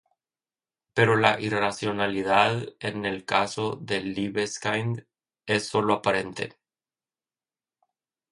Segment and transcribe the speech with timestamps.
[0.95, 5.05] Pero la irracionalidad en el caso de Libeskind
[5.45, 6.57] es solo aparente.